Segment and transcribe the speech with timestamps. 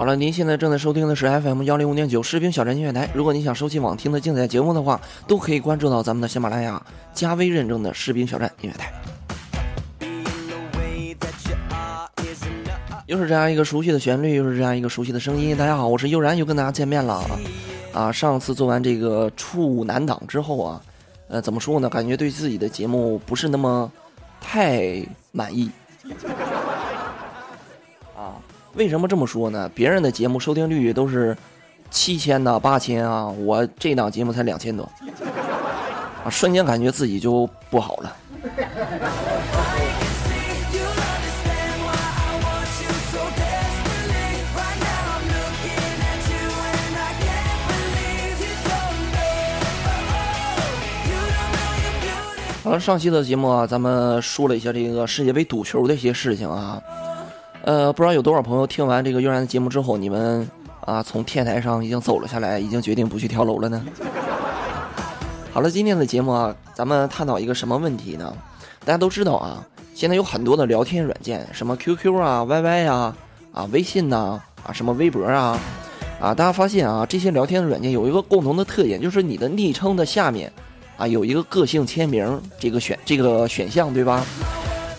[0.00, 3.06] 好了，您现在正在收听的是 FM 幺零五点九士兵小站音乐台。
[3.12, 8.90] 如果你想收听网听的精彩节目的话，都可以关注到咱们的喜马拉雅加微认证的士兵小站音乐台。
[13.04, 15.54] 又是这样一个熟悉的旋律，又是这样一个熟悉的声音。
[15.54, 17.22] 大家好，我是悠然，又跟大家见面了
[17.92, 18.10] 啊！
[18.10, 20.80] 上次做完这个处男党之后啊，
[21.28, 21.90] 呃，怎么说呢？
[21.90, 23.92] 感觉对自己的节目不是那么
[24.40, 25.70] 太满意。
[28.80, 29.70] 为什么这么说呢？
[29.74, 31.36] 别人的节目收听率都是
[31.90, 34.90] 七千呐、八千啊，我这档节目才两千多，
[36.24, 38.16] 啊，瞬间感觉自己就不好了。
[52.64, 56.82] 好了，上期的节目啊，咱们说了一下这个世界杯赌球的一些事情啊。
[57.62, 60.48] 呃，不知道有多少朋友听完这个悠然的节目之后，你们
[60.84, 63.84] 啊从天台上已经走了下来，已经决定不去跳楼了呢？
[65.52, 68.32] 好了，今天的节目啊，咱们探讨一个什么问题呢？
[68.84, 69.62] 大家都知道啊，
[69.94, 73.14] 现在有很多的聊天软件，什么 QQ 啊、YY 呀、
[73.52, 75.58] 啊微信呐、啊什么微博啊，
[76.18, 80.50] 啊，大家发现啊，这些聊天的软件有一个共同的特点，就是你的昵称的下面
[80.96, 84.24] 啊有一个个性签名这个选这个选项，对吧？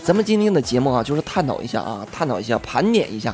[0.04, 3.32] 咱们今天的节目啊，就是探讨一下啊，探讨一下，盘点一下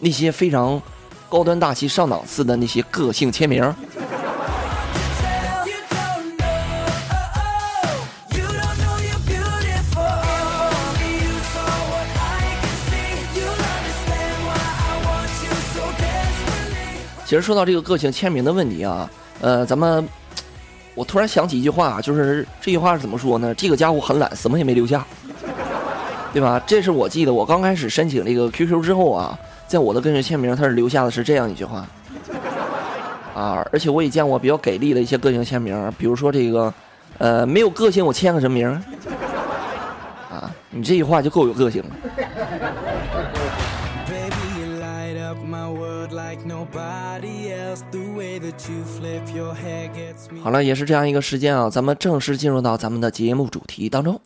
[0.00, 0.82] 那些非常
[1.28, 3.72] 高端大气上档次的那些个性签名。
[17.24, 19.08] 其实说到这个个性签名的问题啊，
[19.40, 20.06] 呃，咱们
[20.96, 23.54] 我突然想起一句话，就是这句话是怎么说呢？
[23.54, 25.06] 这个家伙很懒，什么也没留下。
[26.32, 26.62] 对吧？
[26.66, 31.86] 这是我记得，我刚开始申请这个 QQ 之后啊，在我的个人签名，他是留下的是这样一句话，
[33.34, 36.72] 啊，而且我也见过比较给力的一些个性签名，比如说这个，
[37.18, 38.68] 呃，没有个性，我签个什么名？
[40.30, 41.88] 啊，你这句话就够有个性了。
[50.42, 54.20] 好了，也是这样一个时间啊，咱们正式进入到咱们的节目主题当中。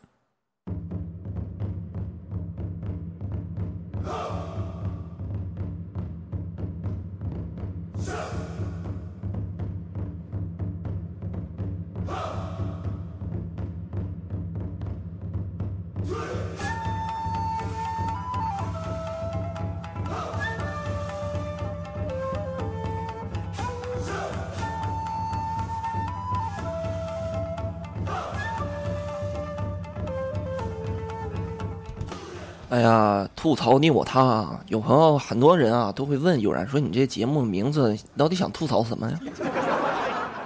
[32.73, 39.21] 哎呀，吐槽你我他啊，有朋友很多人啊都会问有然说你这节目名字到底想吐槽什么呀？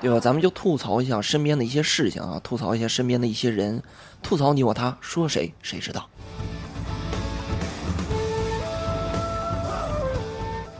[0.00, 0.18] 对吧？
[0.18, 3.80] 咱们就吐槽一下身边的一些事情啊，吐槽一下身边的一些人，
[4.24, 6.04] 吐槽你我他，说谁谁知道。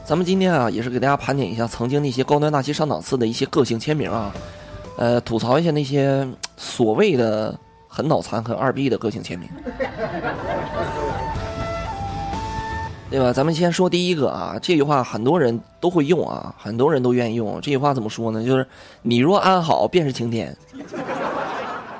[0.03, 4.35] 咱们今天啊也是给大家盘点一下曾经那些高端大气上档次的一些个性签名啊，
[4.97, 6.27] 呃，吐槽一下那些
[6.57, 9.47] 所谓的很脑残、很二逼的个性签名。
[13.09, 13.31] 对吧？
[13.31, 17.55] 咱们先说第一个啊，这句话很多人都会用啊，很多人都愿意用。
[17.61, 18.43] 这句话怎么说呢？
[18.43, 18.67] 就是
[19.01, 20.55] “你若安好，便是晴天”，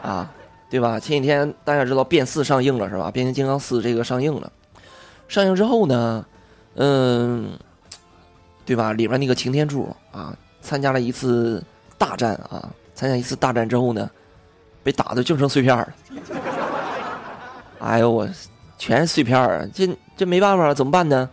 [0.03, 0.29] 啊，
[0.69, 1.00] 对吧？
[1.00, 3.07] 前几天大家知道《变四》上映了是吧？
[3.12, 4.51] 《变形金刚四》这个上映了，
[5.29, 6.25] 上映之后呢，
[6.75, 7.57] 嗯，
[8.66, 8.91] 对吧？
[8.91, 11.63] 里边那个擎天柱啊，参加了一次
[11.97, 14.09] 大战啊，参加一次大战之后呢，
[14.84, 15.87] 被打的就剩碎片了。
[17.79, 18.28] 哎呦我！
[18.78, 21.29] 全是碎片儿，这这没办法，怎么办呢？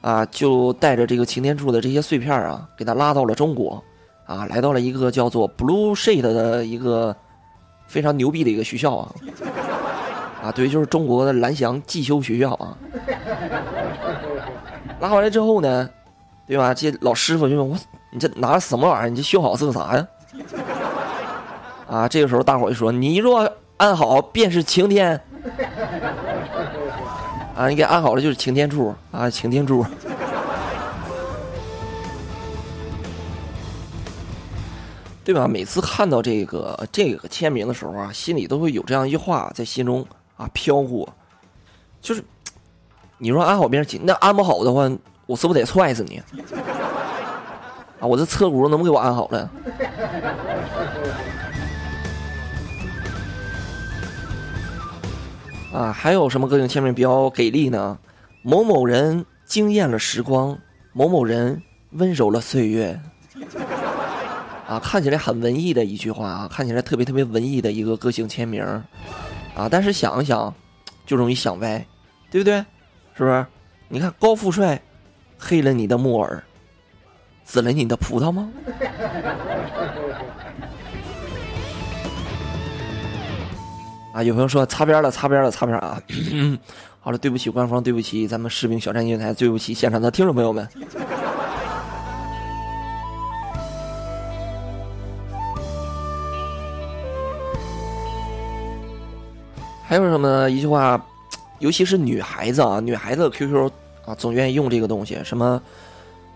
[0.00, 3.82] 啊，就带着这个擎天柱的这些碎片啊，给他拉到了中国，
[4.26, 7.14] 啊，来到了一个叫做 Blue Shade 的一个
[7.86, 9.12] 非常牛逼的一个学校啊，
[10.44, 12.78] 啊，对，就是中国的蓝翔技修学校啊。
[15.00, 15.88] 拉回来之后呢，
[16.46, 16.72] 对吧？
[16.72, 17.76] 这老师傅就问我，
[18.12, 19.08] 你这拿什么玩意儿？
[19.08, 20.06] 你这修好是个啥呀？
[21.88, 25.20] 啊，这个时候大伙就说：“你若安好，便是晴天。”
[27.58, 29.84] 啊，你给安好了就是擎天柱啊，擎天柱。
[35.24, 35.48] 对吧？
[35.48, 40.06] 每次看到这个这个签名的时候啊，心里都会有这样一句话在心中
[40.36, 41.12] 啊飘过，
[42.00, 42.22] 就是
[43.18, 44.88] 你说安好别人紧，那安不好的话，
[45.26, 46.22] 我是不是得踹死你？
[47.98, 49.50] 啊，我这侧轱辘能不能给我安好了？
[55.72, 57.98] 啊，还有什么个性签名比较给力呢？
[58.42, 60.58] 某某人惊艳了时光，
[60.92, 62.98] 某某人温柔了岁月。
[64.66, 68.62] 啊，看起来很文艺的一句话啊，看起来特别特别文艺的一个个性签名，
[69.54, 70.52] 啊，但是想一想，
[71.06, 71.84] 就容易想歪，
[72.30, 72.58] 对不对？
[73.14, 73.46] 是不是？
[73.88, 74.80] 你看高富帅，
[75.38, 76.42] 黑了你的木耳，
[77.44, 78.50] 紫了你的葡萄吗？
[84.18, 85.96] 啊，有朋友说擦边了，擦边了，擦边啊！
[86.98, 90.68] 好了，对不起官方，对不起咱们士兵小站电台，对不起现场的听众朋友们。
[99.84, 100.50] 还有什么呢？
[100.50, 101.00] 一句话，
[101.60, 103.70] 尤其是女孩子啊，女孩子 QQ
[104.04, 105.16] 啊，总愿意用这个东西。
[105.22, 105.62] 什么？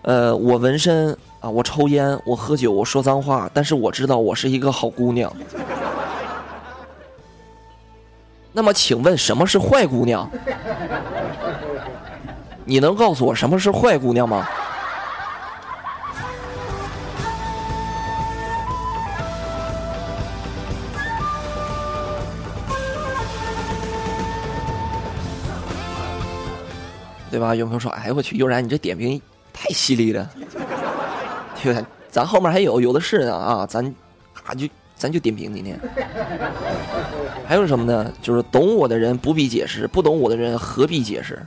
[0.02, 5.32] 呃，我纹身啊，我抽烟，我喝酒，我说脏话，但是我知道我是一个好姑娘。
[8.52, 10.28] 那么，请问什么是坏姑娘？
[12.64, 14.46] 你能告诉我什么是坏姑娘吗？
[27.30, 27.54] 对吧？
[27.54, 29.18] 有朋友说：“哎，我去，悠然，你这点评
[29.54, 30.28] 太犀利了，
[31.62, 31.82] 对吧？
[32.10, 33.82] 咱后面还有，有的是呢啊，咱
[34.44, 35.80] 啊就咱就点评今天。
[37.52, 38.10] 还有什么呢？
[38.22, 41.46] 就是懂我的人不必解释，不懂我的人何必解释？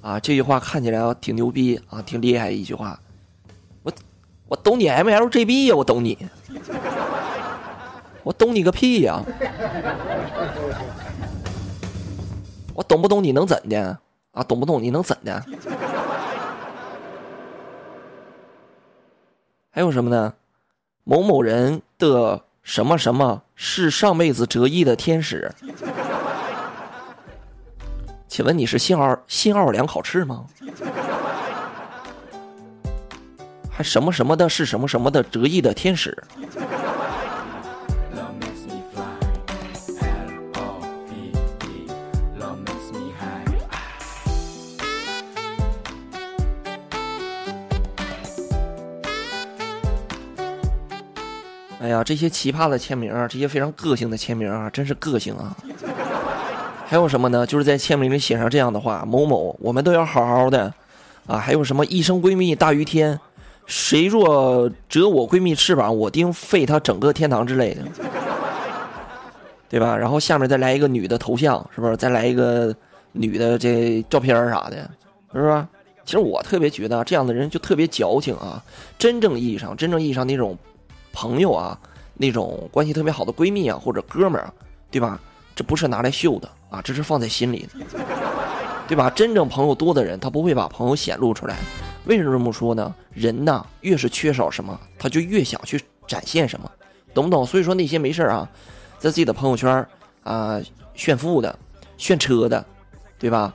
[0.00, 2.98] 啊，这句话看起来挺牛逼啊，挺厉害一句话。
[3.82, 3.92] 我
[4.48, 6.16] 我懂你 MLGB 呀，我懂你，
[8.22, 9.22] 我懂你个屁呀！
[12.72, 13.98] 我懂不懂你能怎的？”
[14.32, 14.82] 啊，懂不懂？
[14.82, 15.44] 你能怎的？
[19.70, 20.32] 还有什么呢？
[21.04, 25.50] 某某人的什么什么是上辈子折翼的天使？
[28.28, 30.44] 请问你是新奥新奥尔良烤翅吗？
[33.70, 36.16] 还什么什么的是什么什么的折翼的天使？
[52.04, 55.56] 这些奇葩的签名啊，这些非常个性的签名啊，真是个性啊！
[56.86, 57.46] 还有什么呢？
[57.46, 60.72] 就是在签名里写上这样的话：“某某，我们都要好好的。”
[61.26, 63.18] 啊，还有什么“一生闺蜜大于天”，
[63.66, 67.82] 谁若折我闺蜜翅膀，我定废她整个天堂之类的，
[69.68, 69.96] 对吧？
[69.96, 71.96] 然后下面再来一个女的头像，是不是？
[71.96, 72.74] 再来一个
[73.12, 74.76] 女的这照片啥的，
[75.32, 75.66] 是不是？
[76.04, 78.62] 其实我特别觉得这样的人就特别矫情啊！
[78.98, 80.56] 真正意义上，真正意义上那种。
[81.12, 81.76] 朋友啊，
[82.20, 84.52] 那种关系特别好的闺蜜啊，或者哥们儿，
[84.90, 85.18] 对吧？
[85.56, 87.80] 这不是拿来秀的啊，这是放在心里的，
[88.86, 89.08] 对吧？
[89.08, 91.56] 真正朋友多的人，他不会把朋友显露出来。
[92.04, 92.94] 为什么这么说呢？
[93.14, 96.70] 人呐，越是缺少什么，他就越想去展现什么，
[97.14, 97.46] 懂不懂？
[97.46, 98.46] 所以说那些没事啊，
[98.98, 99.86] 在自己的朋友圈
[100.22, 100.60] 啊
[100.92, 101.58] 炫富的、
[101.96, 102.62] 炫车的，
[103.18, 103.54] 对吧？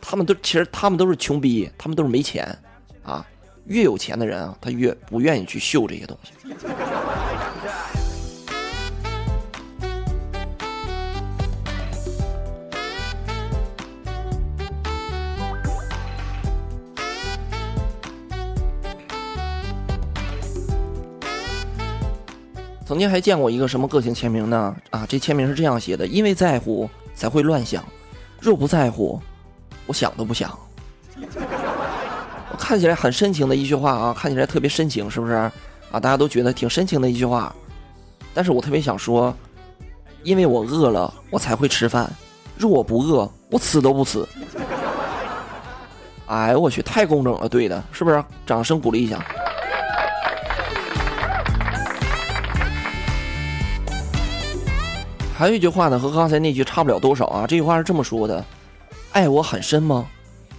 [0.00, 2.58] 他们都其实他们都是穷逼，他们都是没钱
[3.02, 3.26] 啊。
[3.66, 6.32] 越有钱的人啊，他越不愿意去秀这些东西。
[22.84, 24.74] 曾经还见过一个什么个性签名呢？
[24.90, 27.84] 啊，这签名是这样写的：因为在乎才会乱想，
[28.40, 29.20] 若不在乎，
[29.86, 30.56] 我想都不想。
[32.58, 35.32] 看起来很深情的一句话啊，看起来特别深情，是不是？
[35.32, 35.50] 啊，
[35.92, 37.54] 大家都觉得挺深情的一句话。
[38.34, 39.34] 但是我特别想说，
[40.22, 42.06] 因为我饿了，我才会吃饭；
[42.56, 44.24] 若我不饿，我吃都不吃。
[46.26, 48.22] 哎，我去，太工整了，对的，是不是？
[48.46, 49.24] 掌声鼓励一下。
[55.42, 57.48] 还有一句话呢，和刚才那句差不了多少啊。
[57.48, 58.44] 这句话是这么说的：
[59.10, 60.06] 爱我很深吗？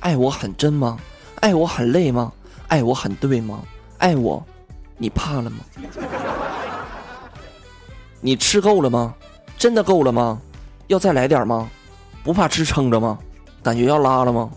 [0.02, 1.00] 爱我很真吗？
[1.40, 2.34] 爱我很累吗？
[2.68, 3.62] 爱我很对吗？
[4.00, 4.46] 爱我，
[4.98, 5.60] 你怕了吗？
[8.20, 9.16] 你吃够了吗？
[9.58, 10.38] 真的够了吗？
[10.88, 11.70] 要再来点吗？
[12.22, 13.18] 不怕吃撑着吗？
[13.64, 14.50] 感觉要拉了吗？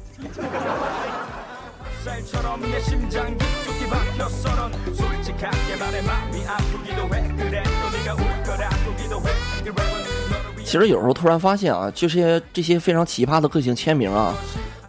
[10.64, 14.34] 其实有时候突然发现啊，这些这些非常奇葩的个性签名啊，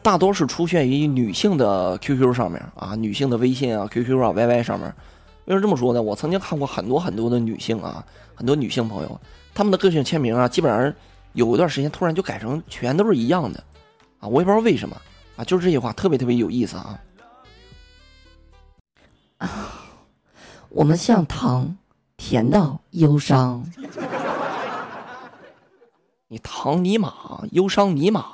[0.01, 4.91] 大多是出现于女性的 QQ 上面啊，女性的微信啊、QQ 啊、YY 上面。
[5.45, 6.01] 为什么这么说呢？
[6.01, 8.03] 我曾经看过很多很多的女性啊，
[8.33, 9.21] 很多女性朋友，
[9.53, 10.93] 她们的个性签名啊，基本上
[11.33, 13.63] 有一段时间突然就改成全都是一样的
[14.19, 14.97] 啊，我也不知道为什么
[15.37, 16.99] 啊，就是这句话特别特别有意思啊。
[20.69, 21.77] 我们像糖，
[22.17, 23.63] 甜到忧伤。
[26.29, 27.13] 你糖尼玛，
[27.53, 28.25] 忧伤尼玛，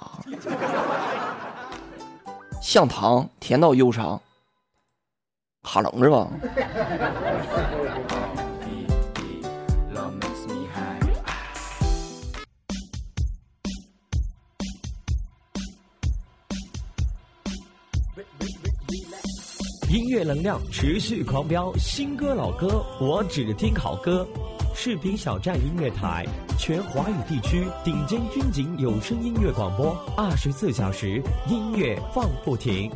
[2.59, 4.19] 像糖甜到忧伤，
[5.61, 6.27] 哈冷是吧？
[19.91, 24.27] 音乐能量持续狂飙，新歌老歌我只听好歌。
[24.75, 26.25] 视频小站音乐台，
[26.57, 32.91] 全华语地区顶尖军警有声音乐广播，二十四小时音乐放不停。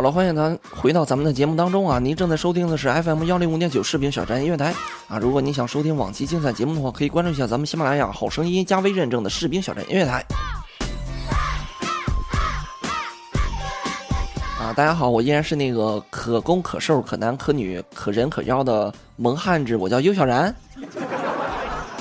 [0.00, 1.98] 好了，欢迎咱回到咱们的节目当中啊！
[1.98, 4.74] 您正在收听的是 FM 幺零五点九视频小站音乐台
[5.08, 5.18] 啊！
[5.18, 10.24] 如果你想收听往期精彩节目的话，可以关注一下咱们喜马拉雅好声音加微认证的视频小站音乐台。
[14.58, 20.44] 啊，大家好，我依然是那个可攻可受、可男可女、可人可妖的萌汉子，我叫优小然。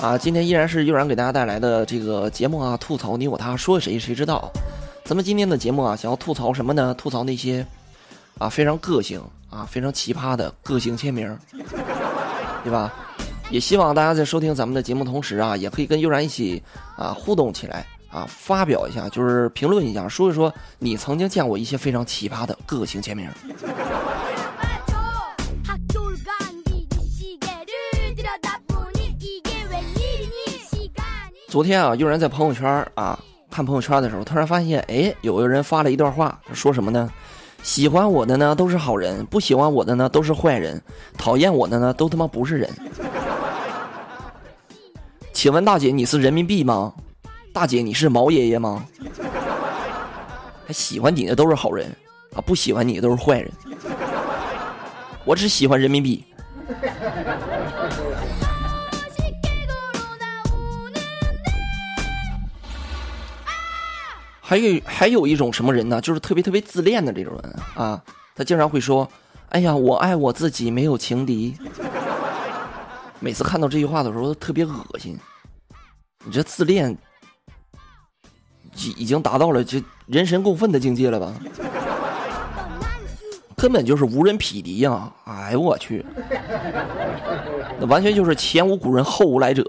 [0.01, 4.49] 啊，今天依然是悠然给大家带来的这个节目啊，吐槽你我他，说谁谁知道。
[5.03, 6.95] 咱们今天的节目啊，想要吐槽什么呢？
[6.97, 7.67] 吐槽那些。
[8.39, 11.37] 啊，非常个性啊，非常奇葩的个性签名，
[12.63, 12.91] 对吧？
[13.51, 16.61] 也希望大家在收听咱们的节目同时啊，也可以跟悠然一起
[16.95, 23.29] 啊互动起来啊，发表一下，就是评论一下，说一说你曾经见过一些非常奇葩的个性签名。
[31.47, 33.19] 昨天啊，悠然在朋友圈啊
[33.49, 37.11] 看朋友圈的时候，突然发现，哎，有个人发了一段话，说什么呢？
[37.61, 40.81] 喜欢我的呢都是好人，不喜欢我的呢都是坏人，
[41.17, 42.69] 讨厌我的呢都他妈不是人。
[45.33, 46.93] 请问大姐你是人民币吗？
[47.53, 48.85] 大姐你是毛爷爷吗？
[50.65, 51.87] 还喜欢你的都是好人
[52.33, 53.51] 啊，不喜欢你的都是坏人。
[55.25, 56.23] 我只喜欢人民币。
[64.49, 66.01] 还有还有一种什么人呢？
[66.01, 68.03] 就是特别特别自恋的这种人啊，
[68.35, 69.07] 他经常会说
[69.49, 71.55] ：“哎呀，我爱我自己，没有情敌。
[73.21, 75.15] ”每次看到这句话的时候，都特别恶心。
[76.25, 76.97] 你这自恋，
[78.75, 81.31] 已已经达到了这人神共愤的境界了吧？
[83.55, 85.13] 根本就是无人匹敌呀！
[85.25, 86.03] 哎呦我去，
[87.79, 89.63] 那完全就是前无古人后无来者。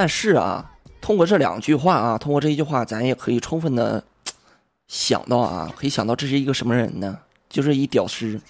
[0.00, 0.64] 但是啊，
[1.00, 4.00] 通过这两句话啊，通过这一句话，咱也可以充分的
[4.86, 7.18] 想到啊，可以想到这是一个什么人呢？
[7.48, 8.40] 就是一屌丝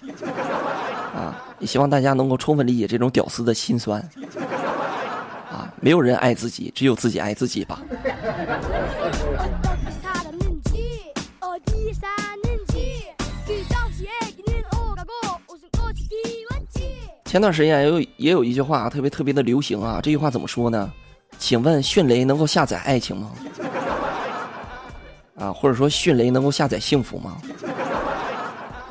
[1.15, 1.43] 啊！
[1.57, 3.99] 也希望大家能够充分理解这种屌丝的心酸
[5.51, 5.73] 啊！
[5.81, 7.81] 没有人爱自己，只有自己爱自己吧。
[17.25, 20.93] 前段时间也有也有一句话特别特别的流行啊，这句话怎么说呢？
[21.39, 23.31] 请问迅雷能够下载爱情吗？
[25.39, 27.37] 啊，或者说迅雷能够下载幸福吗？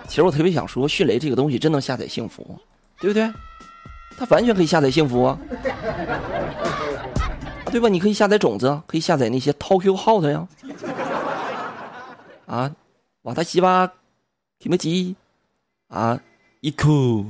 [0.09, 2.59] 其实我特别想说，迅雷这个东西真能下载幸福，
[2.99, 3.31] 对不对？
[4.17, 5.39] 它完全可以下载幸福啊，
[7.67, 7.89] 对吧？
[7.89, 10.49] 你可以下载种子，可以下载那些 Talk Hot 呀，
[12.47, 12.71] 啊，
[13.23, 13.87] 瓦达西巴，
[14.59, 15.15] 提莫吉，
[15.89, 16.19] 啊，
[16.61, 17.27] 伊库。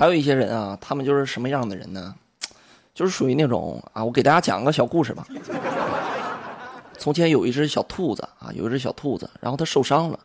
[0.00, 2.14] 还有一些人啊，他们就是什么样的人呢？
[2.94, 5.26] 就是属于那种啊，我给大家讲个小故事吧。
[6.96, 10.18] 从前有一只小兔子啊，有一只小兔子，然后它受伤了，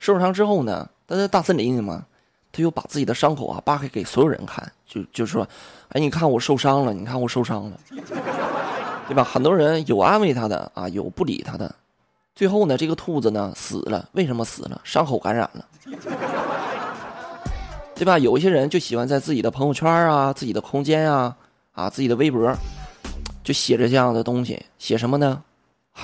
[0.00, 2.04] 受伤之后呢，它在大森林里嘛，
[2.50, 5.46] 他又把自己的伤口啊扒开给所有人看，就就说，
[5.90, 7.78] 哎，你看我受伤了，你看我受伤了，
[9.06, 9.22] 对吧？
[9.22, 11.72] 很多人有安慰他的啊，有不理他的，
[12.34, 14.80] 最后呢，这个兔子呢死了，为什么死了？
[14.82, 15.64] 伤口感染了，
[17.96, 18.18] 对吧？
[18.18, 21.34] 有一些人就喜欢在自己的朋友圈啊、自己的空间啊、
[21.72, 22.54] 啊自己的微博，
[23.42, 25.42] 就写着这样的东西，写什么呢？
[25.94, 26.02] 唉，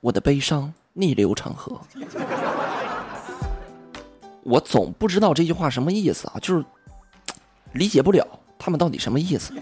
[0.00, 1.80] 我的悲伤逆流成河。
[4.42, 6.64] 我总不知道这句话什么意思啊，就是
[7.72, 8.26] 理解不了
[8.58, 9.54] 他们到底什么意思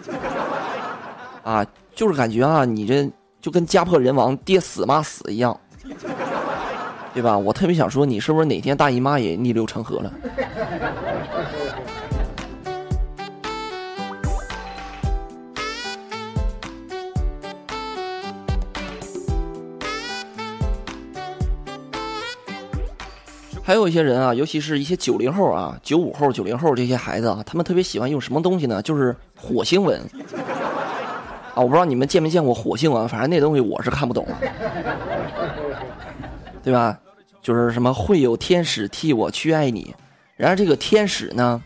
[1.45, 3.09] 啊，就是感觉啊，你这
[3.41, 5.59] 就跟家破人亡、爹死妈死一样，
[7.15, 7.39] 对吧？
[7.39, 10.13] 我特别想说，你是不是哪天大姨妈也逆流成河了？
[23.69, 28.81] 还有一些人啊，尤其是一些九零后啊、九五后、九零后这些孩子啊，他们特别喜欢用什么东西呢？
[28.81, 30.01] 就是火星文
[31.55, 31.57] 啊！
[31.57, 34.41] 我不知道你们见没见过火星文，反正那东西我是看不懂啊，
[36.65, 36.99] 对吧？
[37.43, 39.95] 就是什么会有天使替我去爱你，
[40.35, 41.63] 然而这个天使呢，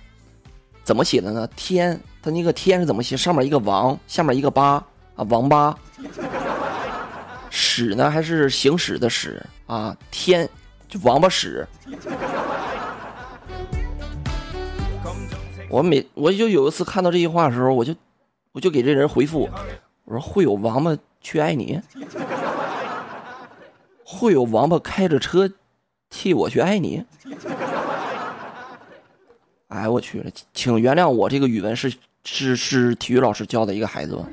[0.83, 1.49] 怎么写的呢？
[1.55, 3.17] 天，它那个天是怎么写？
[3.17, 5.73] 上面一个王，下面一个八啊，王八。
[7.49, 9.97] 使呢，还是行驶的使啊？
[10.11, 10.49] 天。
[10.93, 11.67] 就王八屎！
[15.71, 17.95] 我每我就有一次看到这句话的时候，我就
[18.53, 19.49] 我就给这人回复，
[20.05, 21.81] 我说会有王八去爱你，
[24.05, 25.51] 会有王八开着车
[26.11, 27.03] 替我去爱你。
[29.69, 31.91] 哎，我去了，请原谅我这个语文是
[32.23, 34.29] 是是体育老师教的一个孩子吧？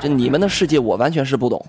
[0.00, 1.64] 这你们的世界我完全是不懂。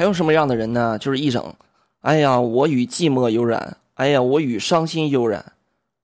[0.00, 0.96] 还有什么样的人呢？
[0.98, 1.54] 就是一整，
[2.00, 5.52] 哎呀，我与寂寞有染，哎呀，我与伤心有染，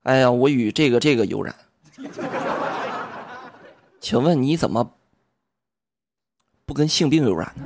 [0.03, 1.55] 哎呀，我与这个这个有染。
[3.99, 4.91] 请问你怎么
[6.63, 7.65] 不跟性病有染呢？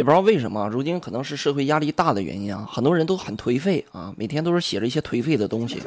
[0.00, 5.82] 也不知道为什么，如今可能是社会压力大的原因啊，很多人都很颓废啊，每天都是写着一些颓废的东西。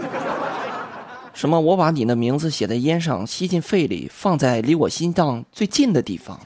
[1.34, 6.39] 什么我把你的名字写在烟上，吸进肺里，放在离我心脏最近的地方。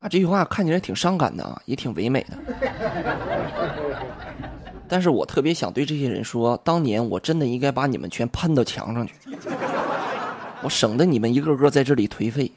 [0.00, 2.36] 啊，这句话看起来挺伤感的啊，也挺唯美的。
[4.86, 9.14] 但是我特别想对这些人说，当年我真的应该把你们全喷到墙上去，
[10.60, 12.52] 我省得你们一个个在这里颓废。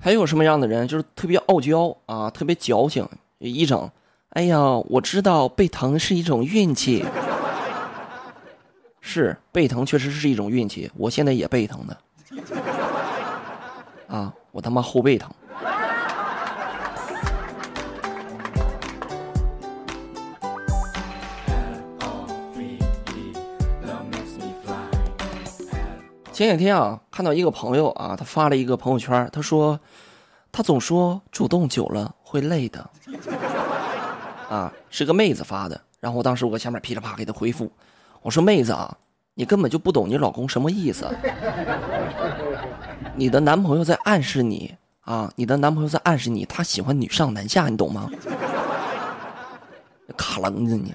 [0.00, 3.90] 还有什么样的人，就是特别傲娇啊，特别矫情，一整，
[4.30, 7.04] 哎呀，我知道背疼是一种运气，
[9.00, 11.96] 是背疼确实是一种运气，我现在也背疼的，
[14.08, 15.28] 啊，我他妈后背疼。
[26.46, 29.78] 前几天啊，看到一个朋友啊，他发了一个朋友圈，他说，
[30.50, 32.90] 他总说主动久了会累的，
[34.48, 35.80] 啊，是个妹子发的。
[36.00, 37.70] 然后当时我下面噼里啪给他回复，
[38.22, 38.96] 我说妹子啊，
[39.34, 41.08] 你根本就不懂你老公什么意思，
[43.14, 48.10] 你的男朋友在暗示你啊，你的男朋友在暗示你，他喜欢女上男下，你懂吗？
[50.16, 50.92] 卡楞子你。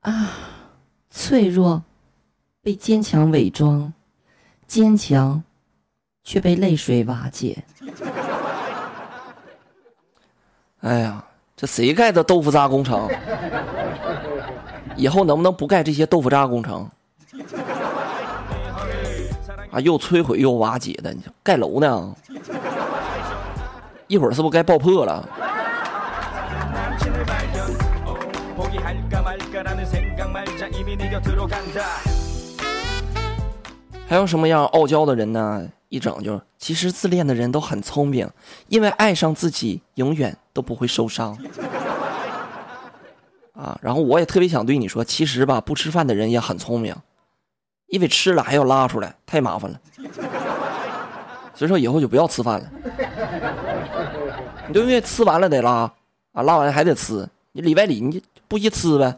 [0.00, 0.30] 啊，
[1.10, 1.82] 脆弱
[2.62, 3.92] 被坚强伪装，
[4.66, 5.42] 坚强
[6.22, 7.64] 却被泪水瓦解。
[10.80, 11.24] 哎呀，
[11.56, 13.08] 这谁盖的豆腐渣工程？
[14.96, 16.88] 以后能不能不盖这些豆腐渣工程？
[19.74, 22.14] 啊，又摧毁又瓦解的，你盖楼呢？
[24.06, 25.28] 一会儿是不是该爆破了？
[34.06, 35.68] 还有什么样傲娇的人呢？
[35.88, 38.30] 一整就，其实自恋的人都很聪明，
[38.68, 41.36] 因为爱上自己永远都不会受伤。
[43.54, 46.94] 啊，然后我也特别想对你说，其实吧，不吃饭的人也很聪明，
[47.88, 49.80] 因为吃了还要拉出来，太麻烦了。
[51.54, 52.70] 所以说以后就不要吃饭了，
[54.66, 55.00] 你对不对？
[55.00, 55.90] 吃完了得拉
[56.32, 59.16] 啊，拉完还得吃，你里外里你不一吃呗。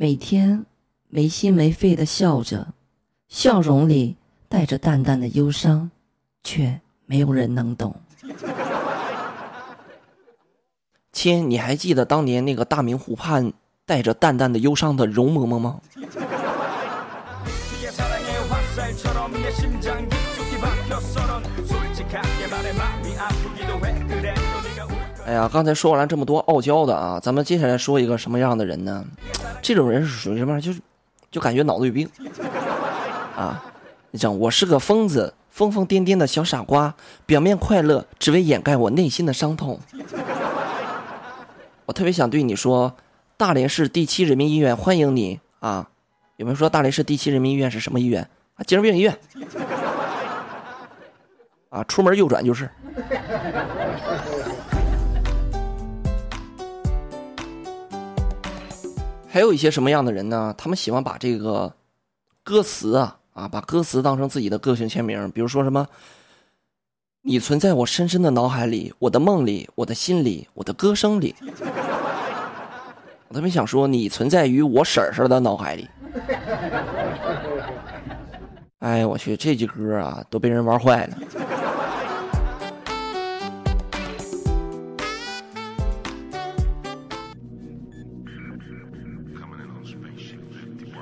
[0.00, 0.64] 每天
[1.08, 2.68] 没心没肺的笑着，
[3.28, 4.14] 笑容里
[4.48, 5.90] 带着淡淡的忧伤，
[6.44, 7.92] 却没有人能懂。
[11.10, 13.52] 亲，你还记得当年那个大明湖畔
[13.84, 15.80] 带着淡淡的忧伤的容嬷嬷吗？
[25.28, 29.04] 哎呀，刚才说完了这么多傲娇的啊，咱们接下来说一个什么样的人呢？
[29.60, 30.58] 这种人是属于什么？
[30.58, 30.80] 就是，
[31.30, 32.08] 就感觉脑子有病
[33.36, 33.62] 啊！
[34.10, 36.94] 你讲，我是个疯子，疯疯癫癫的小傻瓜，
[37.26, 39.78] 表面快乐，只为掩盖我内心的伤痛。
[41.84, 42.96] 我特别想对你说，
[43.36, 45.90] 大连市第七人民医院欢迎你啊！
[46.36, 48.64] 有没有说大连市第七人民医院是什么医院啊？
[48.64, 49.14] 精神病医院
[51.68, 51.84] 啊！
[51.84, 52.70] 出门右转就是。
[59.38, 60.52] 还有一些什么样的人呢？
[60.58, 61.72] 他们喜欢把这个
[62.42, 65.30] 歌词啊啊，把歌词当成自己的个性签名。
[65.30, 65.86] 比如说什么
[67.22, 71.36] “你存在我深深的脑海里，我的梦里，我的心里，我的歌声里”。
[73.28, 75.88] 我特别想说，你存在于我婶婶的脑海里。
[78.80, 81.16] 哎我去，这句歌啊，都被人玩坏了。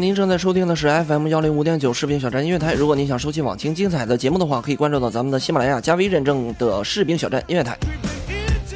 [0.00, 2.72] 您正在收听的是 FM 幺零五点九视频小站音乐台。
[2.74, 7.76] 如果您想收听网听精彩的节目的话，可以关注到咱们的喜马拉雅加 V 认证的视频小站音乐台。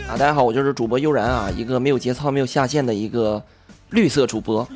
[0.09, 3.41] 啊，大家好，我就是主播悠然啊，一个没有节操、没有下限的一个
[3.91, 4.67] 绿色主播。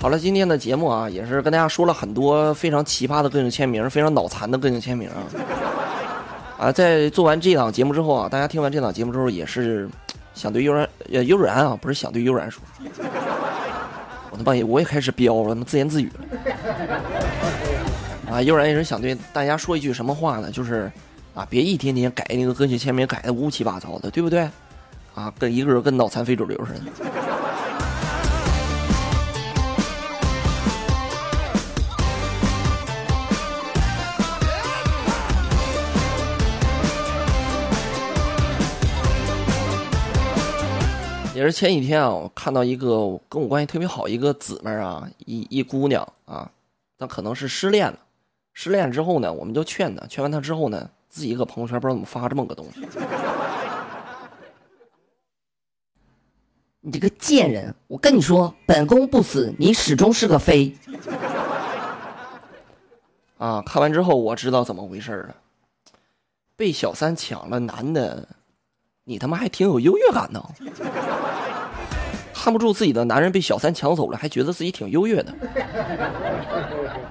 [0.00, 5.18] 好了，今天的节目啊，也是跟大家说了很多非常奇葩的个性签名，非常脑残的个性签名啊。
[6.56, 9.88] 啊，在做完这档节目之后啊，大家听完这档节目之后，也是
[10.34, 12.62] 想对悠然呃悠然啊，不是想对悠然说，
[14.30, 16.20] 我他妈也我也开始飙了，他妈自言自语了。
[18.30, 20.48] 啊，悠然也是想对大家说一句什么话呢？
[20.52, 20.90] 就是
[21.34, 24.48] 啊，别一天天改那个个性签名，改的乌七八糟的，对不对？
[25.14, 26.80] 啊，跟一个人跟脑残非主流似的。
[41.38, 46.50] 也是前几天啊，我看到一个跟我关系特别好一个姊妹啊，一一姑娘啊，
[46.98, 47.96] 她可能是失恋了。
[48.54, 52.84] 失恋之后呢，我们就劝她，劝完她之后呢，自己一个朋友圈不知道怎么发这么个东西。
[56.80, 60.76] 你这个贱人，我跟你说，本宫不死，你始终是个妃。
[63.36, 63.62] 啊！
[63.64, 65.36] 看完之后我知道怎么回事了，
[66.56, 68.26] 被小三抢了男的。
[69.04, 70.44] 你他妈还挺有优越感呢，
[72.48, 75.34] 看不住自己的男人被小三抢走了，还觉得自己挺优越的，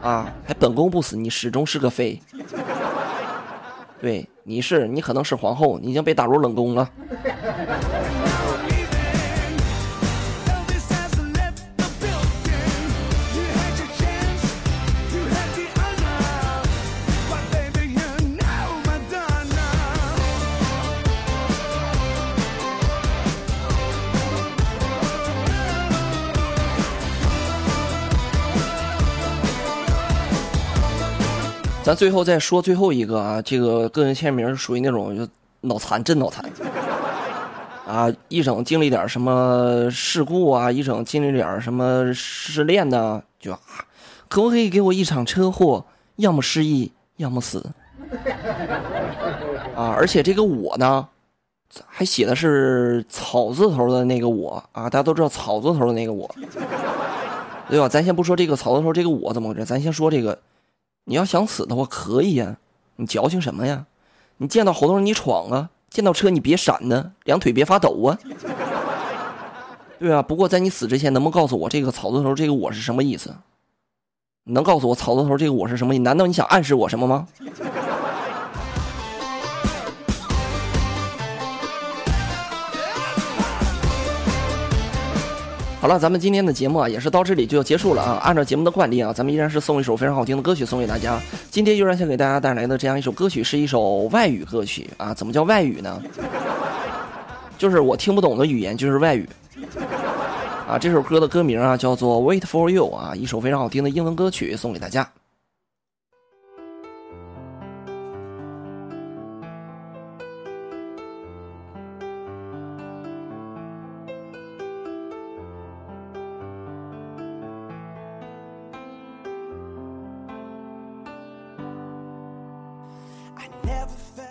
[0.01, 2.19] 啊，还本宫不死，你始终是个妃，
[4.01, 6.89] 对，你是，你可能是皇后，你已经被打入冷宫了。
[31.87, 35.25] 咱最后再说最后一个啊，这个个人签名属于那种就
[35.61, 36.43] 脑残，真脑残。
[37.87, 43.59] 啊，一整经历点什么事故啊，一整经历点什么失恋呢，就啊，
[44.27, 45.85] 可不可以给我一场车祸？
[46.17, 47.65] 要么失忆，要么死。
[49.73, 51.07] 啊，而且这个我呢，
[51.87, 56.29] 还写的是草字头的那个我啊，大家都知道草字头的那个我，
[57.69, 57.87] 对吧？
[57.87, 60.37] 咱先不说这个草字头这个我怎么回事，咱先说这个，
[61.09, 62.57] 你要想死的话可以呀，
[62.97, 63.85] 你矫情什么呀？
[64.37, 65.69] 你见到好多人你闯啊。
[65.89, 68.19] 见到车你别闪呢，两腿别发抖啊！
[69.97, 73.33] 对啊，不过在你死之前，能不能告诉我这个草字头这个我是什么意思？
[74.43, 75.99] 能告诉我草字头这个我是什么你？
[75.99, 77.25] 难道你想暗示我什么吗？
[85.87, 88.19] 好了，咱们今天的节目啊，也是到这里就要结束了啊。
[88.21, 91.17] 按照节目的惯例啊，咱们依然是送一首非常好听的歌曲送给大家。
[91.49, 95.13] 今天依然想给大家带来的这样一首歌曲是一首外语歌曲啊。
[95.13, 96.01] 怎么叫外语呢？
[97.57, 99.25] 就是我听不懂的语言就是外语
[100.67, 100.77] 啊。
[100.77, 105.09] 这首歌的歌名啊叫做《Wait for You》啊，一首非常好听的英文歌曲送给大家。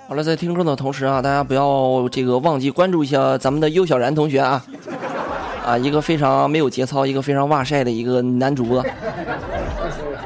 [0.08, 4.64] 好了，在听歌的同时啊，大家不要这个忘记关注一下咱们的优小然同学啊，
[5.64, 8.84] 啊，一个非常没有节操，一个非常哇塞的一个男主播。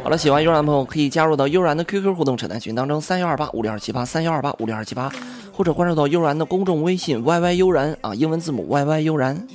[0.02, 5.10] 好了，喜欢悠然的朋友可以加入到悠然的 QQ 互动扯淡群当中，三幺二八五六二七八三幺二八五六二七八，
[5.50, 9.46] 或者关注到悠然的公众微信 YY 悠然啊，英文字母 YY 悠然。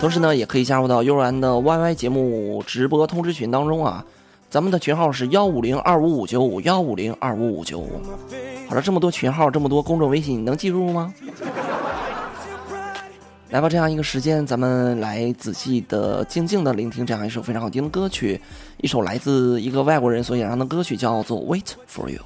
[0.00, 4.04] 同时呢，也可以加入到悠然的 YY 节目直播通知群当中啊，
[4.54, 8.00] 咱们的群号是幺五零二五五九五幺五零二五五九五。
[8.68, 11.12] 好了，这么多群号，这么多公众微信，你能记住吗？
[13.50, 18.40] 来吧，这样一个时间，咱们来仔细的、静静的聆听这样一首非常好听的歌曲，
[18.80, 22.20] 一首来自一个外国人所演唱的歌曲，叫做《Wait for You》。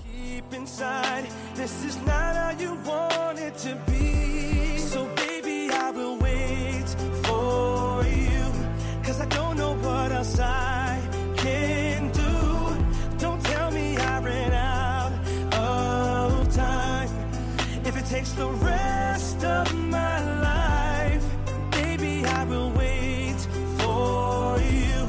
[18.39, 21.25] The rest of my life,
[21.73, 23.35] baby, I will wait
[23.79, 25.09] for you.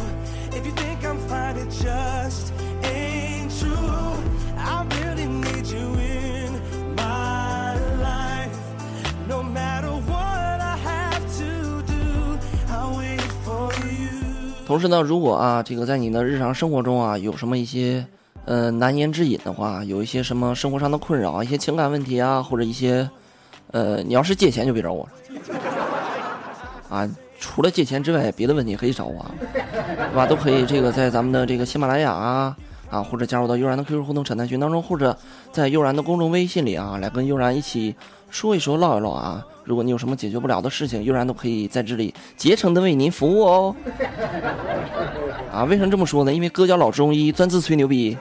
[0.57, 4.17] If you think I'm fine, it just ain't true.
[4.57, 6.59] I really need you in
[6.95, 8.57] my life.
[9.27, 12.39] No matter what I have to do,
[12.71, 14.65] I'll wait for you.
[14.65, 18.07] 同时呢，如果啊，这个在你的日常生活中啊，有什么一些
[18.49, 23.07] 呃，难言之隐的话，有一些什么生活上的困扰，一些情感问题啊，或者一些，
[23.69, 25.11] 呃，你要是借钱就别找我了，
[26.89, 27.07] 啊，
[27.39, 30.25] 除了借钱之外，别的问题可以找我，对吧？
[30.25, 32.57] 都可以，这个在咱们的这个喜马拉雅啊，
[32.89, 35.15] 啊，或者加入到悠然的 QQ 互动扯淡群当中，或者
[35.51, 37.95] 在悠然的公众微信里啊，来跟悠然一起
[38.31, 39.45] 说一说、唠一唠啊。
[39.69, 43.75] 如果你有什么解决不了的事情，悠然都可以在这里竭诚的为您服务哦。
[45.53, 46.33] 啊，为什么这么说呢？
[46.33, 48.17] 因为哥叫老中医，专治吹牛逼。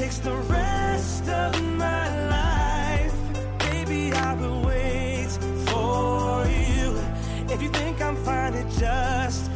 [0.00, 3.14] Takes the rest of my life,
[3.58, 5.28] baby, I will wait
[5.68, 6.98] for you.
[7.54, 9.49] If you think I'm fine, it just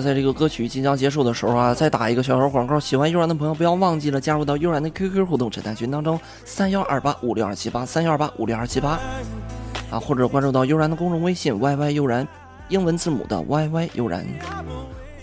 [0.00, 2.78] 在这个歌曲即将结束的时候啊，再打一个小小广告。
[2.78, 8.98] 喜欢悠然的朋友，不要忘记了加入到悠然的 QQ 互动诊断群当中，三幺二八五六二七八，三幺二八五六二七八，
[9.90, 12.26] 啊，或者关注到悠然的公众微信 YY 悠然，
[12.68, 14.26] 英文字母的 YY 悠然，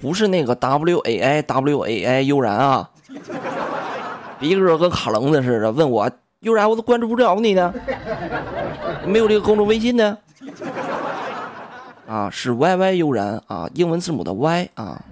[0.01, 2.89] 不是那个 WAI WAI 悠然啊，
[4.39, 6.09] 别个跟卡楞子似的，问我
[6.41, 7.73] 悠然，我都关注不了你呢，
[9.05, 10.17] 没有这个公众微信呢。
[12.07, 15.03] 啊，是 Y Y 悠然啊，英文字母的 Y 啊。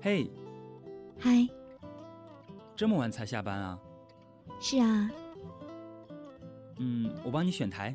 [0.00, 0.28] 嘿，
[1.18, 1.48] 嗨，
[2.76, 3.78] 这么晚才下班啊？
[4.60, 5.10] 是啊，
[6.78, 7.94] 嗯，我帮你选台。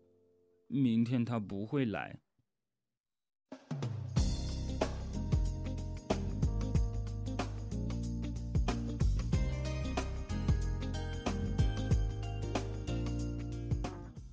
[0.71, 2.17] 明天他不会来。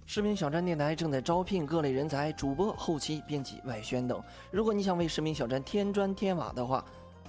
[0.07, 4.21] 视频小站电台正在招聘各类人才，主播、后期、编辑、外宣等。
[4.51, 6.85] 如果你想为视频小站添砖添瓦的话，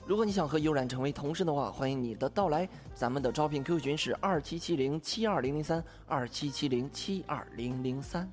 [0.08, 2.68] 如果你想和悠然成为同事的话，欢迎你的到来。
[2.96, 8.28] 咱们的招聘 QQ 群是二七七零七二零零三二七七零七二零零三。